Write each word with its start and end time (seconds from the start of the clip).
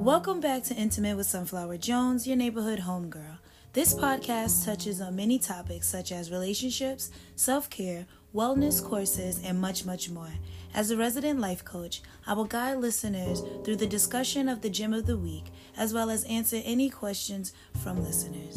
Welcome 0.00 0.40
back 0.40 0.62
to 0.64 0.74
Intimate 0.74 1.18
with 1.18 1.26
Sunflower 1.26 1.76
Jones, 1.76 2.26
your 2.26 2.34
neighborhood 2.34 2.78
homegirl. 2.78 3.36
This 3.74 3.92
podcast 3.92 4.64
touches 4.64 4.98
on 4.98 5.14
many 5.14 5.38
topics 5.38 5.86
such 5.86 6.10
as 6.10 6.30
relationships, 6.30 7.10
self 7.36 7.68
care, 7.68 8.06
wellness 8.34 8.82
courses, 8.82 9.42
and 9.44 9.60
much, 9.60 9.84
much 9.84 10.08
more. 10.08 10.32
As 10.72 10.90
a 10.90 10.96
resident 10.96 11.38
life 11.38 11.66
coach, 11.66 12.00
I 12.26 12.32
will 12.32 12.46
guide 12.46 12.78
listeners 12.78 13.42
through 13.62 13.76
the 13.76 13.86
discussion 13.86 14.48
of 14.48 14.62
the 14.62 14.70
gem 14.70 14.94
of 14.94 15.04
the 15.04 15.18
week, 15.18 15.44
as 15.76 15.92
well 15.92 16.08
as 16.08 16.24
answer 16.24 16.62
any 16.64 16.88
questions 16.88 17.52
from 17.82 18.02
listeners. 18.02 18.56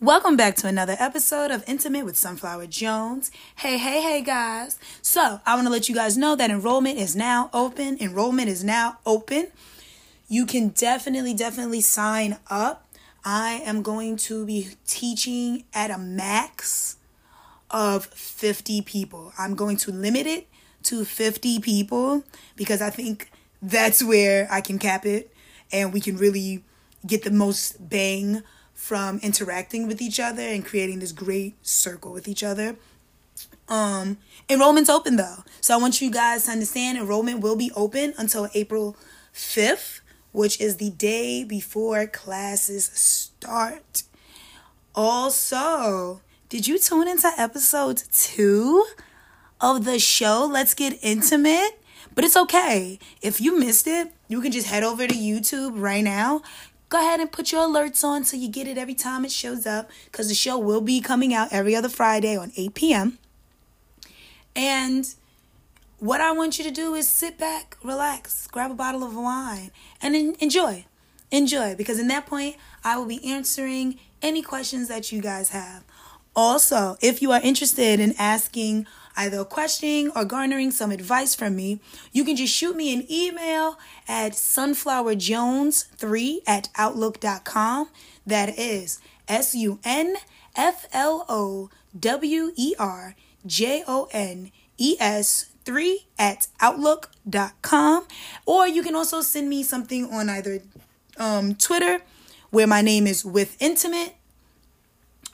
Welcome 0.00 0.36
back 0.36 0.54
to 0.58 0.68
another 0.68 0.94
episode 1.00 1.50
of 1.50 1.64
Intimate 1.66 2.04
with 2.04 2.16
Sunflower 2.16 2.68
Jones. 2.68 3.32
Hey, 3.56 3.78
hey, 3.78 4.00
hey, 4.00 4.22
guys. 4.22 4.78
So, 5.02 5.40
I 5.44 5.56
want 5.56 5.66
to 5.66 5.72
let 5.72 5.88
you 5.88 5.94
guys 5.96 6.16
know 6.16 6.36
that 6.36 6.52
enrollment 6.52 7.00
is 7.00 7.16
now 7.16 7.50
open. 7.52 7.98
Enrollment 8.00 8.48
is 8.48 8.62
now 8.62 9.00
open. 9.04 9.48
You 10.28 10.46
can 10.46 10.68
definitely, 10.68 11.34
definitely 11.34 11.80
sign 11.80 12.38
up. 12.48 12.86
I 13.24 13.60
am 13.64 13.82
going 13.82 14.18
to 14.18 14.46
be 14.46 14.68
teaching 14.86 15.64
at 15.74 15.90
a 15.90 15.98
max 15.98 16.98
of 17.68 18.06
50 18.06 18.82
people. 18.82 19.32
I'm 19.36 19.56
going 19.56 19.78
to 19.78 19.90
limit 19.90 20.28
it 20.28 20.46
to 20.84 21.04
50 21.04 21.58
people 21.58 22.22
because 22.54 22.80
I 22.80 22.90
think 22.90 23.32
that's 23.60 24.00
where 24.00 24.46
I 24.48 24.60
can 24.60 24.78
cap 24.78 25.04
it 25.04 25.34
and 25.72 25.92
we 25.92 26.00
can 26.00 26.16
really 26.16 26.62
get 27.04 27.24
the 27.24 27.32
most 27.32 27.88
bang 27.88 28.44
from 28.78 29.18
interacting 29.24 29.88
with 29.88 30.00
each 30.00 30.20
other 30.20 30.40
and 30.40 30.64
creating 30.64 31.00
this 31.00 31.10
great 31.10 31.54
circle 31.66 32.12
with 32.12 32.28
each 32.28 32.44
other. 32.44 32.76
Um, 33.68 34.18
enrollment's 34.48 34.88
open 34.88 35.16
though. 35.16 35.42
So 35.60 35.74
I 35.74 35.78
want 35.78 36.00
you 36.00 36.12
guys 36.12 36.44
to 36.44 36.52
understand 36.52 36.96
enrollment 36.96 37.40
will 37.40 37.56
be 37.56 37.72
open 37.74 38.14
until 38.16 38.48
April 38.54 38.96
5th, 39.34 40.00
which 40.30 40.60
is 40.60 40.76
the 40.76 40.90
day 40.90 41.42
before 41.42 42.06
classes 42.06 42.84
start. 42.84 44.04
Also, 44.94 46.22
did 46.48 46.68
you 46.68 46.78
tune 46.78 47.08
into 47.08 47.30
episode 47.36 48.00
two 48.12 48.86
of 49.60 49.84
the 49.84 49.98
show? 49.98 50.48
Let's 50.50 50.72
get 50.72 50.98
intimate. 51.02 51.80
But 52.14 52.24
it's 52.24 52.36
okay. 52.36 52.98
If 53.20 53.40
you 53.40 53.58
missed 53.58 53.86
it, 53.86 54.12
you 54.28 54.40
can 54.40 54.52
just 54.52 54.68
head 54.68 54.82
over 54.82 55.06
to 55.06 55.14
YouTube 55.14 55.72
right 55.74 56.02
now 56.02 56.42
go 56.88 56.98
ahead 56.98 57.20
and 57.20 57.30
put 57.30 57.52
your 57.52 57.66
alerts 57.66 58.02
on 58.04 58.24
so 58.24 58.36
you 58.36 58.48
get 58.48 58.66
it 58.66 58.78
every 58.78 58.94
time 58.94 59.24
it 59.24 59.32
shows 59.32 59.66
up 59.66 59.90
because 60.06 60.28
the 60.28 60.34
show 60.34 60.58
will 60.58 60.80
be 60.80 61.00
coming 61.00 61.34
out 61.34 61.48
every 61.52 61.74
other 61.76 61.88
Friday 61.88 62.36
on 62.36 62.52
8 62.56 62.74
p.m. 62.74 63.18
And 64.56 65.06
what 65.98 66.20
I 66.20 66.32
want 66.32 66.58
you 66.58 66.64
to 66.64 66.70
do 66.70 66.94
is 66.94 67.08
sit 67.08 67.38
back, 67.38 67.76
relax, 67.82 68.46
grab 68.46 68.70
a 68.70 68.74
bottle 68.74 69.04
of 69.04 69.14
wine, 69.14 69.70
and 70.00 70.14
enjoy. 70.14 70.86
Enjoy, 71.30 71.74
because 71.74 71.98
in 71.98 72.08
that 72.08 72.26
point, 72.26 72.56
I 72.82 72.96
will 72.96 73.06
be 73.06 73.24
answering 73.24 73.98
any 74.22 74.40
questions 74.40 74.88
that 74.88 75.12
you 75.12 75.20
guys 75.20 75.50
have. 75.50 75.84
Also, 76.34 76.96
if 77.02 77.20
you 77.20 77.32
are 77.32 77.40
interested 77.42 78.00
in 78.00 78.14
asking 78.18 78.86
either 79.18 79.44
questioning 79.44 80.10
or 80.16 80.24
garnering 80.24 80.70
some 80.70 80.90
advice 80.90 81.34
from 81.34 81.54
me, 81.56 81.80
you 82.12 82.24
can 82.24 82.36
just 82.36 82.54
shoot 82.54 82.74
me 82.76 82.94
an 82.94 83.04
email 83.10 83.78
at 84.06 84.32
sunflowerjones3 84.32 86.36
at 86.46 86.68
outlook.com. 86.76 87.88
That 88.26 88.58
is 88.58 89.00
S 89.28 89.54
U 89.54 89.78
N 89.84 90.16
F 90.56 90.86
L 90.92 91.26
O 91.28 91.68
W 91.98 92.52
E 92.56 92.74
R 92.78 93.14
J 93.44 93.82
O 93.86 94.08
N 94.12 94.50
E 94.78 94.96
S 95.00 95.50
3 95.64 96.06
at 96.18 96.46
outlook.com. 96.60 98.06
Or 98.46 98.66
you 98.66 98.82
can 98.82 98.94
also 98.94 99.20
send 99.20 99.50
me 99.50 99.62
something 99.62 100.10
on 100.10 100.30
either 100.30 100.62
um, 101.18 101.54
Twitter, 101.56 102.00
where 102.50 102.66
my 102.66 102.80
name 102.80 103.06
is 103.06 103.22
with 103.24 103.56
intimate 103.60 104.14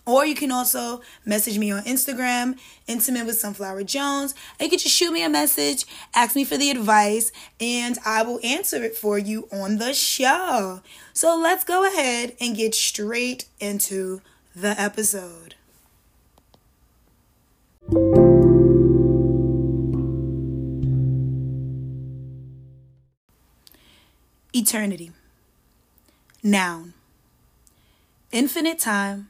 or 0.07 0.27
you 0.27 0.35
can 0.35 0.51
also 0.51 1.01
message 1.25 1.59
me 1.59 1.71
on 1.71 1.83
Instagram, 1.85 2.59
Intimate 2.87 3.27
with 3.27 3.39
Sunflower 3.39 3.85
Jones. 3.85 4.35
And 4.59 4.67
you 4.67 4.71
can 4.71 4.79
just 4.79 4.95
shoot 4.95 5.13
me 5.13 5.25
a 5.25 5.29
message, 5.29 5.87
ask 6.15 6.37
me 6.37 6.45
for 6.45 6.57
the 6.57 6.71
advice, 6.71 7.33
and 7.61 7.99
I 8.05 8.23
will 8.23 8.41
answer 8.45 8.83
it 8.83 8.97
for 8.97 9.19
you 9.19 9.49
on 9.51 9.79
the 9.79 9.95
show. 9.95 10.81
So 11.13 11.37
let's 11.37 11.65
go 11.65 11.87
ahead 11.87 12.37
and 12.41 12.57
get 12.57 12.75
straight 12.75 13.47
into 13.61 14.21
the 14.55 14.79
episode. 14.81 15.55
Eternity. 24.53 25.11
Noun. 26.43 26.93
Infinite 28.31 28.79
time 28.79 29.29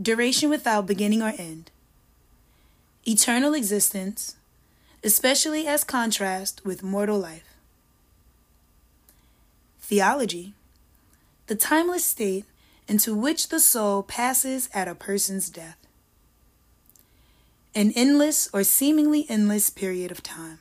duration 0.00 0.48
without 0.48 0.86
beginning 0.86 1.22
or 1.22 1.32
end, 1.36 1.70
eternal 3.06 3.54
existence, 3.54 4.36
especially 5.02 5.66
as 5.66 5.82
contrast 5.82 6.64
with 6.64 6.82
mortal 6.82 7.18
life. 7.18 7.56
Theology, 9.80 10.54
the 11.46 11.56
timeless 11.56 12.04
state 12.04 12.44
into 12.86 13.14
which 13.14 13.48
the 13.48 13.60
soul 13.60 14.02
passes 14.02 14.68
at 14.72 14.88
a 14.88 14.94
person's 14.94 15.50
death. 15.50 15.76
An 17.74 17.92
endless 17.94 18.48
or 18.52 18.64
seemingly 18.64 19.26
endless 19.28 19.68
period 19.70 20.10
of 20.10 20.22
time. 20.22 20.58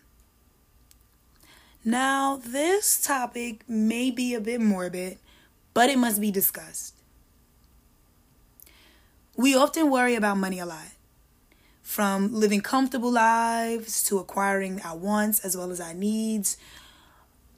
Now, 1.85 2.41
this 2.43 2.99
topic 2.99 3.63
may 3.67 4.11
be 4.11 4.33
a 4.33 4.41
bit 4.41 4.59
morbid, 4.59 5.19
but 5.73 5.89
it 5.89 5.97
must 5.97 6.19
be 6.19 6.31
discussed. 6.31 6.96
We 9.37 9.55
often 9.55 9.91
worry 9.91 10.15
about 10.15 10.37
money 10.37 10.57
a 10.57 10.65
lot. 10.65 10.87
From 11.83 12.33
living 12.33 12.61
comfortable 12.61 13.11
lives 13.11 14.03
to 14.05 14.17
acquiring 14.17 14.81
our 14.81 14.97
wants 14.97 15.39
as 15.45 15.55
well 15.55 15.71
as 15.71 15.79
our 15.79 15.93
needs 15.93 16.57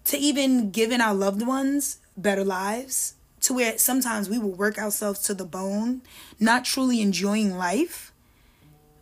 to 0.06 0.18
even 0.18 0.72
giving 0.72 1.00
our 1.02 1.14
loved 1.14 1.46
ones 1.46 2.00
better 2.18 2.44
lives 2.44 3.16
to 3.42 3.54
where 3.54 3.78
sometimes 3.78 4.30
we 4.30 4.38
will 4.38 4.52
work 4.52 4.78
ourselves 4.78 5.22
to 5.22 5.34
the 5.34 5.46
bone, 5.46 6.02
not 6.40 6.66
truly 6.66 7.02
enjoying 7.02 7.58
life 7.58 8.12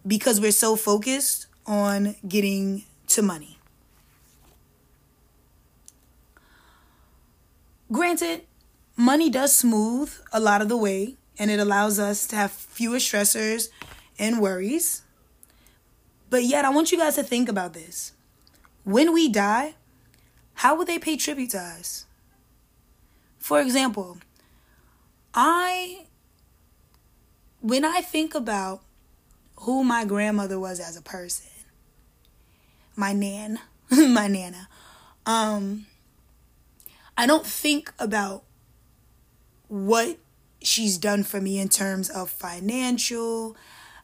because 0.06 0.40
we're 0.40 0.52
so 0.52 0.76
focused 0.76 1.48
on 1.66 2.16
getting 2.28 2.84
to 3.08 3.22
money. 3.22 3.58
Granted, 7.92 8.44
money 8.96 9.30
does 9.30 9.56
smooth 9.56 10.14
a 10.32 10.40
lot 10.40 10.62
of 10.62 10.70
the 10.70 10.78
way 10.78 11.16
and 11.40 11.52
it 11.52 11.60
allows 11.60 12.00
us 12.00 12.28
to 12.28 12.36
have 12.36 12.52
fewer 12.52 12.98
stressors 12.98 13.70
and 14.18 14.42
worries. 14.42 15.04
But 16.30 16.44
yet, 16.44 16.66
I 16.66 16.70
want 16.70 16.92
you 16.92 16.98
guys 16.98 17.16
to 17.16 17.24
think 17.24 17.48
about 17.50 17.74
this. 17.74 18.14
When 18.84 19.14
we 19.14 19.30
die, 19.30 19.76
how 20.56 20.76
will 20.76 20.86
they 20.86 21.00
pay 21.00 21.18
tribute 21.18 21.52
to 21.52 21.60
us? 21.60 22.06
For 23.38 23.62
example, 23.62 24.18
I, 25.34 26.06
when 27.62 27.86
I 27.86 28.02
think 28.02 28.36
about 28.36 28.82
who 29.58 29.84
my 29.84 30.04
grandmother 30.04 30.60
was 30.60 30.80
as 30.80 30.98
a 30.98 31.02
person, 31.02 31.52
my 32.96 33.14
nan, 33.14 33.60
my 33.92 34.28
nana, 34.28 34.68
um, 35.26 35.86
I 37.16 37.26
don't 37.26 37.46
think 37.46 37.94
about 38.00 38.44
what 39.68 40.18
she's 40.62 40.98
done 40.98 41.24
for 41.24 41.40
me 41.40 41.60
in 41.60 41.70
terms 41.70 42.10
of 42.10 42.30
financial. 42.30 43.56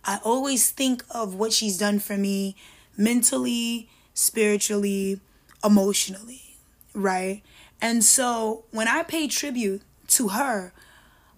I 0.05 0.19
always 0.23 0.69
think 0.69 1.03
of 1.09 1.35
what 1.35 1.53
she's 1.53 1.77
done 1.77 1.99
for 1.99 2.17
me 2.17 2.55
mentally, 2.97 3.89
spiritually, 4.13 5.19
emotionally, 5.63 6.57
right? 6.93 7.41
And 7.81 8.03
so 8.03 8.65
when 8.71 8.87
I 8.87 9.03
pay 9.03 9.27
tribute 9.27 9.81
to 10.09 10.29
her, 10.29 10.73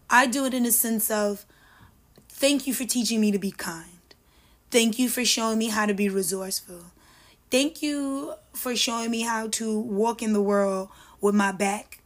I 0.09 0.27
do 0.27 0.45
it 0.45 0.53
in 0.53 0.65
a 0.65 0.71
sense 0.71 1.09
of 1.09 1.45
thank 2.29 2.67
you 2.67 2.73
for 2.73 2.85
teaching 2.85 3.21
me 3.21 3.31
to 3.31 3.39
be 3.39 3.51
kind. 3.51 3.89
Thank 4.71 4.99
you 4.99 5.09
for 5.09 5.23
showing 5.23 5.57
me 5.57 5.69
how 5.69 5.85
to 5.85 5.93
be 5.93 6.09
resourceful. 6.09 6.85
Thank 7.49 7.81
you 7.81 8.33
for 8.53 8.75
showing 8.75 9.11
me 9.11 9.21
how 9.21 9.47
to 9.47 9.79
walk 9.79 10.21
in 10.21 10.33
the 10.33 10.41
world 10.41 10.89
with 11.21 11.35
my 11.35 11.51
back 11.51 11.99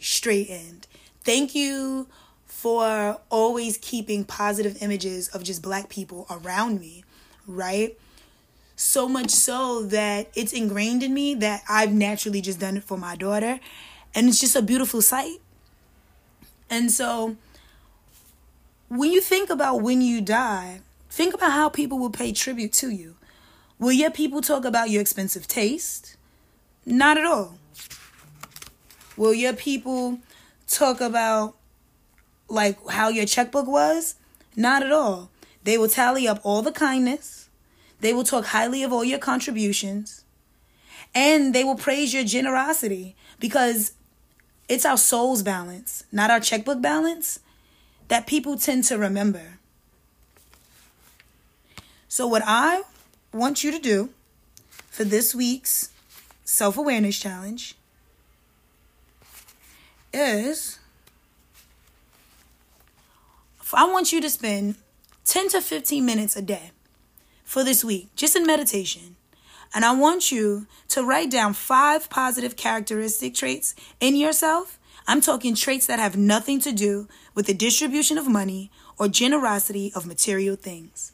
straightened. 0.00 0.86
Thank 1.24 1.54
you 1.54 2.08
for 2.46 3.20
always 3.30 3.78
keeping 3.78 4.24
positive 4.24 4.82
images 4.82 5.28
of 5.28 5.42
just 5.42 5.62
black 5.62 5.88
people 5.88 6.26
around 6.30 6.80
me, 6.80 7.04
right? 7.46 7.98
So 8.76 9.08
much 9.08 9.30
so 9.30 9.82
that 9.84 10.28
it's 10.34 10.52
ingrained 10.52 11.02
in 11.02 11.12
me 11.12 11.34
that 11.34 11.62
I've 11.68 11.92
naturally 11.92 12.40
just 12.40 12.60
done 12.60 12.76
it 12.76 12.84
for 12.84 12.96
my 12.96 13.16
daughter. 13.16 13.60
And 14.14 14.28
it's 14.28 14.40
just 14.40 14.56
a 14.56 14.62
beautiful 14.62 15.02
sight. 15.02 15.38
And 16.70 16.90
so 16.90 17.36
when 18.88 19.12
you 19.12 19.20
think 19.20 19.50
about 19.50 19.82
when 19.82 20.00
you 20.00 20.20
die, 20.20 20.80
Think 21.16 21.32
about 21.32 21.52
how 21.52 21.70
people 21.70 21.98
will 21.98 22.10
pay 22.10 22.30
tribute 22.30 22.74
to 22.74 22.90
you. 22.90 23.16
Will 23.78 23.92
your 23.92 24.10
people 24.10 24.42
talk 24.42 24.66
about 24.66 24.90
your 24.90 25.00
expensive 25.00 25.48
taste? 25.48 26.14
Not 26.84 27.16
at 27.16 27.24
all. 27.24 27.56
Will 29.16 29.32
your 29.32 29.54
people 29.54 30.18
talk 30.68 31.00
about 31.00 31.56
like 32.48 32.78
how 32.88 33.08
your 33.08 33.26
checkbook 33.26 33.66
was? 33.66 34.14
Not 34.54 34.82
at 34.82 34.92
all. 34.92 35.30
They 35.64 35.76
will 35.78 35.88
tally 35.88 36.28
up 36.28 36.40
all 36.44 36.62
the 36.62 36.72
kindness. 36.72 37.48
They 38.00 38.12
will 38.12 38.24
talk 38.24 38.46
highly 38.46 38.82
of 38.82 38.92
all 38.92 39.04
your 39.04 39.18
contributions. 39.18 40.24
And 41.14 41.54
they 41.54 41.64
will 41.64 41.76
praise 41.76 42.12
your 42.12 42.24
generosity 42.24 43.16
because 43.40 43.92
it's 44.68 44.84
our 44.84 44.96
soul's 44.96 45.42
balance, 45.42 46.04
not 46.12 46.30
our 46.30 46.40
checkbook 46.40 46.80
balance, 46.80 47.40
that 48.08 48.26
people 48.26 48.56
tend 48.56 48.84
to 48.84 48.98
remember. 48.98 49.58
So, 52.08 52.26
what 52.26 52.42
I 52.46 52.82
want 53.32 53.64
you 53.64 53.70
to 53.72 53.78
do 53.78 54.10
for 54.90 55.04
this 55.04 55.34
week's 55.34 55.90
self 56.44 56.78
awareness 56.78 57.18
challenge 57.18 57.74
is 60.12 60.78
I 63.74 63.84
want 63.84 64.12
you 64.12 64.20
to 64.20 64.30
spend 64.30 64.76
10 65.24 65.48
to 65.48 65.60
15 65.60 66.06
minutes 66.06 66.36
a 66.36 66.42
day 66.42 66.70
for 67.42 67.64
this 67.64 67.84
week, 67.84 68.08
just 68.14 68.36
in 68.36 68.46
meditation. 68.46 69.16
And 69.74 69.84
I 69.84 69.92
want 69.92 70.30
you 70.30 70.68
to 70.90 71.04
write 71.04 71.32
down 71.32 71.52
five 71.52 72.08
positive 72.08 72.54
characteristic 72.54 73.34
traits 73.34 73.74
in 73.98 74.14
yourself. 74.14 74.78
I'm 75.08 75.20
talking 75.20 75.56
traits 75.56 75.88
that 75.88 75.98
have 75.98 76.16
nothing 76.16 76.60
to 76.60 76.70
do 76.70 77.08
with 77.34 77.46
the 77.46 77.54
distribution 77.54 78.18
of 78.18 78.28
money 78.28 78.70
or 79.00 79.08
generosity 79.08 79.90
of 79.96 80.06
material 80.06 80.54
things. 80.54 81.10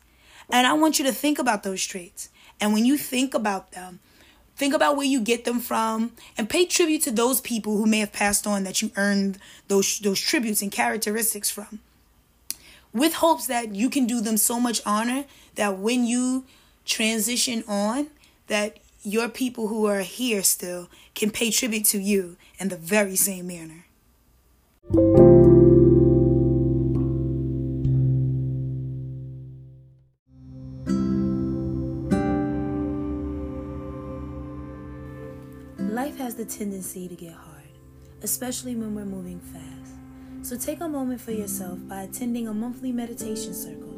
And 0.51 0.67
I 0.67 0.75
want 0.75 0.99
you 0.99 1.07
to 1.07 1.13
think 1.13 1.39
about 1.39 1.63
those 1.63 1.83
traits. 1.83 2.29
And 2.61 2.75
when 2.75 2.85
you 2.85 2.99
think 2.99 3.33
about 3.33 3.73
them, 3.73 4.01
think 4.57 4.75
about 4.75 4.99
where 4.99 5.07
you 5.07 5.23
get 5.23 5.47
them 5.47 5.59
from 5.59 6.13
and 6.37 6.51
pay 6.51 6.67
tribute 6.67 7.01
to 7.03 7.11
those 7.11 7.41
people 7.41 7.79
who 7.79 7.87
may 7.87 8.01
have 8.01 8.13
passed 8.13 8.47
on 8.47 8.65
that 8.65 8.83
you 8.83 8.91
earned 8.97 9.39
those 9.69 10.01
those 10.01 10.21
tributes 10.21 10.61
and 10.61 10.71
characteristics 10.71 11.51
from 11.51 11.81
with 12.93 13.15
hopes 13.15 13.47
that 13.47 13.75
you 13.75 13.89
can 13.89 14.07
do 14.07 14.21
them 14.21 14.37
so 14.37 14.61
much 14.61 14.81
honor 14.85 15.25
that 15.55 15.79
when 15.79 16.05
you 16.05 16.45
transition 16.85 17.65
on 17.67 18.09
that 18.49 18.79
your 19.03 19.29
people 19.29 19.69
who 19.69 19.87
are 19.87 20.01
here 20.01 20.43
still 20.43 20.89
can 21.15 21.31
pay 21.31 21.51
tribute 21.51 21.85
to 21.87 21.99
you 21.99 22.37
in 22.59 22.69
the 22.69 22.77
very 22.77 23.17
same 23.17 23.47
manner. 23.47 23.87
Life 35.79 36.17
has 36.19 36.35
the 36.35 36.45
tendency 36.45 37.09
to 37.09 37.15
get 37.15 37.33
hard, 37.33 37.63
especially 38.23 38.77
when 38.77 38.95
we're 38.95 39.05
moving 39.05 39.41
fast. 39.41 40.02
So 40.43 40.57
take 40.59 40.81
a 40.81 40.89
moment 40.89 41.21
for 41.21 41.31
yourself 41.31 41.79
by 41.87 42.03
attending 42.03 42.49
a 42.49 42.53
monthly 42.53 42.91
meditation 42.91 43.55
circle. 43.55 43.97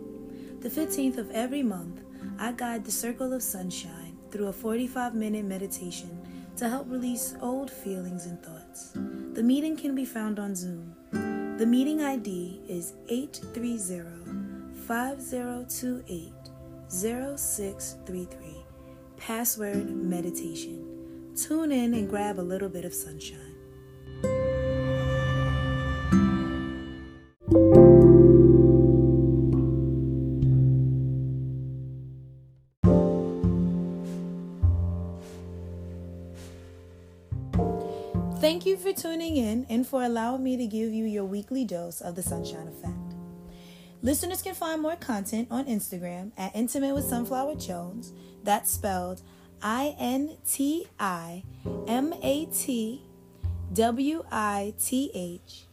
The 0.61 0.69
15th 0.69 1.17
of 1.17 1.31
every 1.31 1.63
month, 1.63 2.03
I 2.39 2.53
guide 2.53 2.85
the 2.85 2.91
Circle 2.91 3.33
of 3.33 3.43
Sunshine 3.43 4.19
through 4.31 4.49
a 4.49 4.53
45 4.53 5.15
minute 5.15 5.47
meditation 5.47 6.21
to 6.59 6.69
help 6.69 6.91
release 6.91 7.35
old 7.41 7.71
feelings 7.71 8.27
and 8.27 8.43
thoughts. 8.43 8.91
The 9.33 9.43
meeting 9.43 9.75
can 9.75 9.95
be 9.95 10.05
found 10.05 10.39
on 10.39 10.55
Zoom. 10.55 10.95
The 11.59 11.67
meeting 11.67 12.03
ID 12.03 12.61
is 12.69 12.93
830 13.09 14.75
5028 14.87 16.33
0633. 16.89 18.65
Password 19.17 19.89
meditation. 19.89 21.33
Tune 21.35 21.73
in 21.73 21.95
and 21.95 22.11
grab 22.11 22.39
a 22.39 22.43
little 22.43 22.69
bit 22.69 22.85
of 22.85 22.93
sunshine. 22.93 23.54
Thank 38.45 38.67
you 38.67 38.77
for 38.77 38.93
tuning 38.93 39.39
in 39.39 39.65
and 39.71 39.87
for 39.87 40.03
allowing 40.03 40.45
me 40.45 40.59
to 40.59 40.67
give 40.67 40.93
you 40.93 41.07
your 41.07 41.25
weekly 41.25 41.65
dose 41.65 42.03
of 42.03 42.15
the 42.15 42.23
Sunshine 42.23 42.69
Effect. 42.69 43.15
Listeners 44.03 44.43
can 44.43 44.55
find 44.55 44.83
more 44.83 44.97
content 44.97 45.49
on 45.51 45.65
Instagram 45.65 46.31
at 46.37 46.55
Intimate 46.55 46.95
with 46.95 47.07
Sunflower 47.07 47.55
Jones. 47.55 48.13
That's 48.43 48.71
spelled 48.71 49.23
I 49.63 49.97
N 49.99 50.37
T 50.47 50.87
I 51.01 51.43
M 51.89 52.13
A 52.23 52.45
T 52.45 53.01
W 53.73 54.23
I 54.31 54.75
T 54.79 55.11
H 55.15 55.65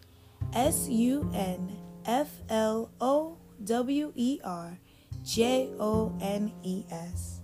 S 0.54 0.88
U 0.88 1.30
N 1.34 1.76
F 2.06 2.30
L 2.48 2.90
O 3.02 3.36
W 3.66 4.14
E 4.16 4.40
R 4.46 4.80
J 5.26 5.72
O 5.78 6.18
N 6.22 6.54
E 6.64 6.86
S. 6.90 7.42